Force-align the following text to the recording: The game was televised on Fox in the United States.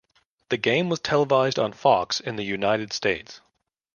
The 0.49 0.57
game 0.57 0.89
was 0.89 0.99
televised 0.99 1.59
on 1.59 1.73
Fox 1.73 2.19
in 2.19 2.35
the 2.35 2.43
United 2.43 2.91
States. 2.91 3.39